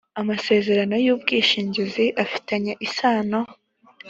amasezerano 0.21 0.95
y 1.05 1.07
‘ubwishingizi 1.15 2.05
afitanye 2.23 2.73
isano. 2.87 3.39